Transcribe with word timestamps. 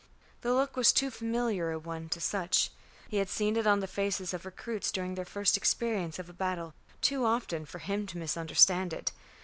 The 0.41 0.51
look 0.51 0.75
was 0.75 0.91
too 0.91 1.11
familiar 1.11 1.69
a 1.69 1.77
one 1.77 2.09
to 2.09 2.19
Sutch. 2.19 2.71
He 3.07 3.17
had 3.17 3.29
seen 3.29 3.55
it 3.55 3.67
on 3.67 3.81
the 3.81 3.85
faces 3.87 4.33
of 4.33 4.45
recruits 4.47 4.91
during 4.91 5.13
their 5.13 5.25
first 5.25 5.55
experience 5.55 6.17
of 6.17 6.27
a 6.27 6.33
battle 6.33 6.73
too 7.01 7.23
often 7.23 7.65
for 7.67 7.77
him 7.77 8.07
to 8.07 8.17
misunderstand 8.17 8.93
it. 8.93 9.11